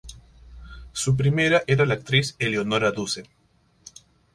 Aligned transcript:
Su 0.93 1.15
prima 1.15 1.43
era 1.43 1.85
la 1.85 1.93
actriz 1.93 2.35
Eleonora 2.39 2.89
Duse. 2.91 3.23